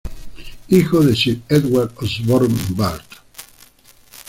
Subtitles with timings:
[0.69, 3.05] Hijo de Sir Edward Osborne, Bart.